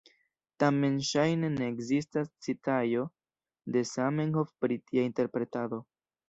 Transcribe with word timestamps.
Tamen 0.61 0.93
ŝajne 1.09 1.51
ne 1.57 1.67
ekzistas 1.73 2.31
citaĵo 2.47 3.05
de 3.77 3.85
Zamenhof 3.91 4.51
pri 4.65 4.79
tia 4.89 5.07
interpretado. 5.13 5.81